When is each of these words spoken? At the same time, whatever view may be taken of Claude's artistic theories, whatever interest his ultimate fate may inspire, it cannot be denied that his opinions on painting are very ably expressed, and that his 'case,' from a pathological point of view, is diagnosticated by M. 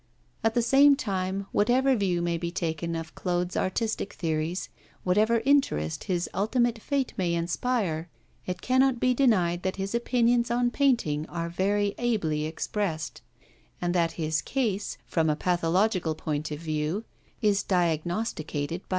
At 0.43 0.55
the 0.55 0.63
same 0.63 0.95
time, 0.95 1.45
whatever 1.51 1.95
view 1.95 2.23
may 2.23 2.35
be 2.39 2.49
taken 2.49 2.95
of 2.95 3.13
Claude's 3.13 3.55
artistic 3.55 4.13
theories, 4.13 4.67
whatever 5.03 5.41
interest 5.45 6.05
his 6.05 6.27
ultimate 6.33 6.81
fate 6.81 7.13
may 7.17 7.35
inspire, 7.35 8.09
it 8.47 8.63
cannot 8.63 8.99
be 8.99 9.13
denied 9.13 9.61
that 9.61 9.75
his 9.75 9.93
opinions 9.93 10.49
on 10.49 10.71
painting 10.71 11.27
are 11.29 11.49
very 11.49 11.93
ably 11.99 12.45
expressed, 12.45 13.21
and 13.79 13.93
that 13.93 14.13
his 14.13 14.41
'case,' 14.41 14.97
from 15.05 15.29
a 15.29 15.35
pathological 15.35 16.15
point 16.15 16.49
of 16.49 16.57
view, 16.61 17.03
is 17.43 17.61
diagnosticated 17.61 18.81
by 18.81 18.85
M. 18.87 18.89